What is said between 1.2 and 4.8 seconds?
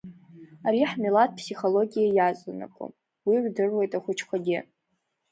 ԥсихологиа иаҵанакуам уи рдыруеит ахәыҷқәагьы.